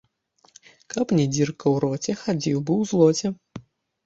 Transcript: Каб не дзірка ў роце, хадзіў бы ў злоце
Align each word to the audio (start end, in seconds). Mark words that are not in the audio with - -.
Каб 0.93 1.13
не 1.17 1.25
дзірка 1.33 1.65
ў 1.73 1.83
роце, 1.83 2.11
хадзіў 2.23 2.63
бы 2.65 2.73
ў 2.79 2.91
злоце 2.95 3.27